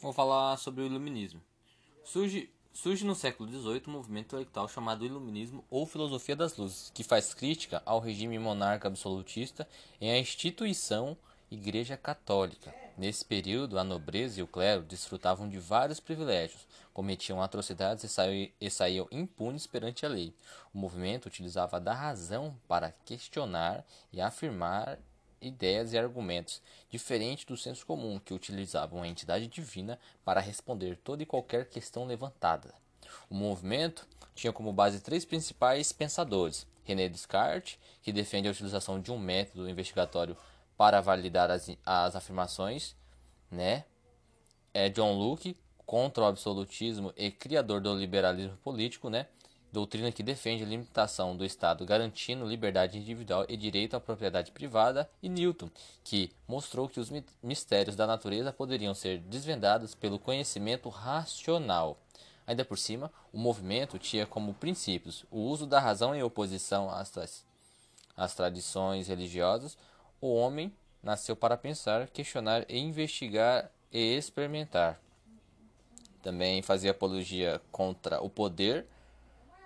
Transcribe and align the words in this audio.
Vou 0.00 0.12
falar 0.12 0.56
sobre 0.58 0.82
o 0.82 0.86
iluminismo. 0.86 1.40
Surge, 2.04 2.48
surge 2.72 3.04
no 3.04 3.16
século 3.16 3.50
XVIII 3.50 3.82
um 3.88 3.92
movimento 3.92 4.26
intelectual 4.26 4.68
chamado 4.68 5.04
Iluminismo 5.04 5.64
ou 5.68 5.86
Filosofia 5.86 6.36
das 6.36 6.56
Luzes, 6.56 6.92
que 6.94 7.02
faz 7.02 7.34
crítica 7.34 7.82
ao 7.84 7.98
regime 7.98 8.38
monarca 8.38 8.86
absolutista 8.86 9.68
e 10.00 10.08
à 10.08 10.16
instituição 10.16 11.16
Igreja 11.50 11.96
Católica. 11.96 12.72
Nesse 12.96 13.24
período, 13.24 13.76
a 13.76 13.82
nobreza 13.82 14.38
e 14.38 14.42
o 14.42 14.46
clero 14.46 14.82
desfrutavam 14.82 15.48
de 15.48 15.58
vários 15.58 15.98
privilégios, 15.98 16.66
cometiam 16.94 17.42
atrocidades 17.42 18.04
e, 18.04 18.08
saíam, 18.08 18.50
e 18.60 18.70
saíam 18.70 19.08
impunes 19.10 19.66
perante 19.66 20.06
a 20.06 20.08
lei. 20.08 20.32
O 20.72 20.78
movimento 20.78 21.26
utilizava 21.26 21.80
da 21.80 21.92
razão 21.92 22.56
para 22.68 22.92
questionar 23.04 23.84
e 24.12 24.20
afirmar 24.20 24.98
ideias 25.40 25.92
e 25.92 25.98
argumentos, 25.98 26.60
diferente 26.90 27.46
do 27.46 27.56
senso 27.56 27.84
comum, 27.86 28.18
que 28.18 28.34
utilizava 28.34 28.96
uma 28.96 29.08
entidade 29.08 29.46
divina 29.46 29.98
para 30.24 30.40
responder 30.40 30.96
toda 30.96 31.22
e 31.22 31.26
qualquer 31.26 31.68
questão 31.68 32.06
levantada. 32.06 32.74
O 33.30 33.34
movimento 33.34 34.06
tinha 34.34 34.52
como 34.52 34.72
base 34.72 35.00
três 35.00 35.24
principais 35.24 35.92
pensadores: 35.92 36.66
René 36.84 37.08
Descartes, 37.08 37.78
que 38.02 38.12
defende 38.12 38.48
a 38.48 38.50
utilização 38.50 39.00
de 39.00 39.10
um 39.10 39.18
método 39.18 39.68
investigatório 39.68 40.36
para 40.76 41.00
validar 41.00 41.50
as, 41.50 41.68
as 41.84 42.14
afirmações, 42.14 42.94
né? 43.50 43.84
É 44.72 44.88
John 44.88 45.12
Locke, 45.12 45.56
contra 45.84 46.22
o 46.22 46.26
absolutismo 46.26 47.12
e 47.16 47.30
criador 47.30 47.80
do 47.80 47.94
liberalismo 47.94 48.56
político, 48.58 49.08
né? 49.08 49.26
Doutrina 49.72 50.10
que 50.10 50.22
defende 50.22 50.62
a 50.62 50.66
limitação 50.66 51.36
do 51.36 51.44
Estado 51.44 51.84
garantindo 51.84 52.46
liberdade 52.46 52.98
individual 52.98 53.44
e 53.48 53.56
direito 53.56 53.94
à 53.94 54.00
propriedade 54.00 54.50
privada, 54.50 55.08
e 55.22 55.28
Newton, 55.28 55.70
que 56.02 56.30
mostrou 56.46 56.88
que 56.88 57.00
os 57.00 57.10
mistérios 57.42 57.96
da 57.96 58.06
natureza 58.06 58.52
poderiam 58.52 58.94
ser 58.94 59.18
desvendados 59.18 59.94
pelo 59.94 60.18
conhecimento 60.18 60.88
racional. 60.88 61.98
Ainda 62.46 62.64
por 62.64 62.78
cima, 62.78 63.12
o 63.30 63.38
movimento 63.38 63.98
tinha 63.98 64.24
como 64.24 64.54
princípios 64.54 65.24
o 65.30 65.38
uso 65.38 65.66
da 65.66 65.78
razão 65.78 66.14
em 66.14 66.22
oposição 66.22 66.90
às, 66.90 67.10
tra 67.10 67.26
às 68.16 68.34
tradições 68.34 69.06
religiosas. 69.06 69.76
O 70.18 70.34
homem 70.34 70.72
nasceu 71.02 71.36
para 71.36 71.58
pensar, 71.58 72.08
questionar 72.08 72.64
investigar 72.70 73.70
e 73.92 74.16
experimentar. 74.16 74.98
Também 76.22 76.62
fazia 76.62 76.90
apologia 76.90 77.60
contra 77.70 78.20
o 78.22 78.30
poder 78.30 78.86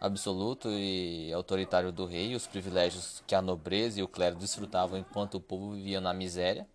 absoluto 0.02 0.68
e 0.68 1.32
autoritário 1.32 1.92
do 1.92 2.04
rei, 2.04 2.34
os 2.34 2.44
privilégios 2.44 3.22
que 3.24 3.36
a 3.36 3.40
nobreza 3.40 4.00
e 4.00 4.02
o 4.02 4.08
clero 4.08 4.34
desfrutavam 4.34 4.98
enquanto 4.98 5.36
o 5.36 5.40
povo 5.40 5.74
vivia 5.74 6.00
na 6.00 6.12
miséria. 6.12 6.66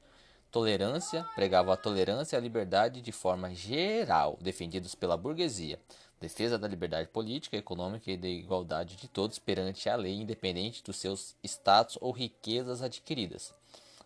Tolerância, 0.50 1.26
pregava 1.36 1.74
a 1.74 1.78
tolerância 1.78 2.38
e 2.38 2.38
a 2.38 2.42
liberdade 2.42 3.02
de 3.02 3.12
forma 3.12 3.54
geral, 3.54 4.38
defendidos 4.40 4.96
pela 4.96 5.18
burguesia. 5.18 5.78
Defesa 6.22 6.58
da 6.58 6.70
liberdade 6.70 7.10
política, 7.10 7.58
econômica 7.58 8.10
e 8.10 8.16
da 8.16 8.30
igualdade 8.30 8.96
de 8.96 9.10
todos 9.10 9.38
perante 9.38 9.90
a 9.90 9.98
lei, 9.98 10.16
independente 10.16 10.82
dos 10.82 10.96
seus 10.96 11.36
status 11.44 11.98
ou 12.00 12.14
riquezas 12.14 12.82
adquiridas. 12.82 13.54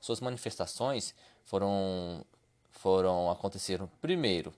Suas 0.01 0.19
manifestações 0.19 1.13
foram 1.45 2.25
foram 2.71 3.29
aconteceram 3.29 3.87
primeiro 4.01 4.51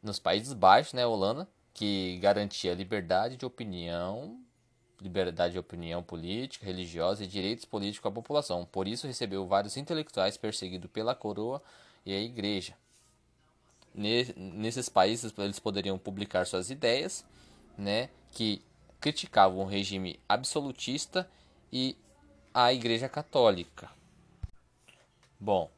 nos 0.00 0.20
Países 0.20 0.52
Baixos, 0.52 0.92
né, 0.92 1.04
Holanda, 1.04 1.48
que 1.74 2.18
garantia 2.18 2.72
liberdade 2.72 3.36
de 3.36 3.44
opinião, 3.44 4.40
liberdade 5.00 5.54
de 5.54 5.58
opinião 5.58 6.02
política, 6.02 6.64
religiosa 6.64 7.24
e 7.24 7.26
direitos 7.26 7.64
políticos 7.64 8.08
à 8.08 8.14
população. 8.14 8.64
Por 8.64 8.86
isso 8.86 9.06
recebeu 9.06 9.46
vários 9.46 9.76
intelectuais 9.76 10.36
perseguidos 10.36 10.90
pela 10.90 11.14
coroa 11.14 11.60
e 12.06 12.14
a 12.14 12.20
igreja. 12.20 12.74
Nesses 13.92 14.88
países 14.88 15.32
eles 15.36 15.58
poderiam 15.58 15.98
publicar 15.98 16.46
suas 16.46 16.70
ideias, 16.70 17.24
né, 17.76 18.08
que 18.32 18.62
criticavam 19.00 19.60
o 19.60 19.66
regime 19.66 20.18
absolutista 20.28 21.28
e 21.72 21.96
a 22.52 22.72
Igreja 22.72 23.08
Católica. 23.08 23.90
Bom, 25.38 25.70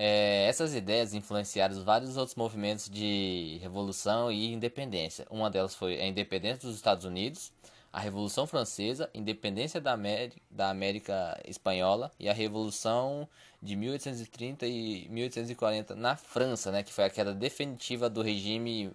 é, 0.00 0.46
essas 0.46 0.76
ideias 0.76 1.12
influenciaram 1.12 1.82
vários 1.82 2.16
outros 2.16 2.36
movimentos 2.36 2.88
de 2.88 3.58
revolução 3.60 4.30
e 4.30 4.52
independência. 4.52 5.26
Uma 5.28 5.50
delas 5.50 5.74
foi 5.74 6.00
a 6.00 6.06
independência 6.06 6.68
dos 6.68 6.76
Estados 6.76 7.04
Unidos, 7.04 7.52
a 7.92 7.98
Revolução 7.98 8.46
Francesa, 8.46 9.10
a 9.12 9.18
independência 9.18 9.80
da 9.80 9.92
América, 9.92 10.40
da 10.48 10.70
América 10.70 11.40
Espanhola 11.44 12.12
e 12.16 12.28
a 12.28 12.32
Revolução 12.32 13.28
de 13.60 13.74
1830 13.74 14.68
e 14.68 15.08
1840 15.08 15.96
na 15.96 16.14
França, 16.14 16.70
né, 16.70 16.84
que 16.84 16.92
foi 16.92 17.02
a 17.02 17.10
queda 17.10 17.34
definitiva 17.34 18.08
do 18.08 18.22
regime 18.22 18.92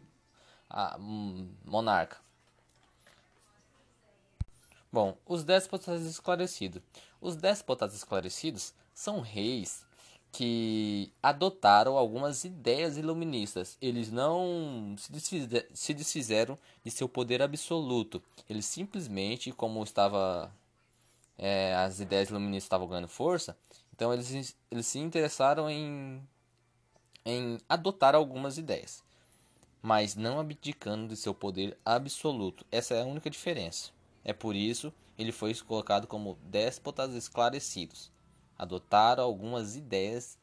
a, 0.69 0.95
um, 0.97 1.49
monarca. 1.65 2.15
Bom, 4.89 5.17
os 5.25 5.43
déspotas 5.43 6.05
esclarecidos. 6.05 6.81
Os 7.19 7.35
déspotas 7.35 7.93
esclarecidos 7.93 8.73
são 8.93 9.19
reis 9.19 9.85
que 10.33 11.13
adotaram 11.21 11.95
algumas 11.95 12.43
ideias 12.43 12.97
iluministas. 12.97 13.77
Eles 13.79 14.11
não 14.11 14.95
se 15.75 15.93
desfizeram 15.93 16.57
de 16.83 16.89
seu 16.89 17.07
poder 17.07 17.39
absoluto. 17.43 18.21
Eles 18.49 18.65
simplesmente, 18.65 19.51
como 19.51 19.83
estava 19.83 20.51
é, 21.37 21.75
as 21.75 21.99
ideias 21.99 22.29
iluministas 22.29 22.65
estavam 22.65 22.87
ganhando 22.87 23.07
força, 23.07 23.55
então 23.93 24.11
eles, 24.11 24.57
eles 24.71 24.87
se 24.87 24.97
interessaram 24.97 25.69
em, 25.69 26.19
em 27.23 27.59
adotar 27.69 28.15
algumas 28.15 28.57
ideias, 28.57 29.03
mas 29.83 30.15
não 30.15 30.39
abdicando 30.39 31.09
de 31.09 31.15
seu 31.15 31.35
poder 31.35 31.77
absoluto. 31.85 32.65
Essa 32.71 32.95
é 32.95 33.03
a 33.03 33.05
única 33.05 33.29
diferença. 33.29 33.91
É 34.25 34.33
por 34.33 34.55
isso 34.55 34.91
ele 35.15 35.31
foi 35.31 35.53
colocado 35.53 36.07
como 36.07 36.39
déspotas 36.43 37.13
esclarecidos 37.13 38.12
adotaram 38.57 39.23
algumas 39.23 39.75
ideias 39.75 40.37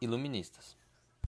iluministas. 0.00 0.75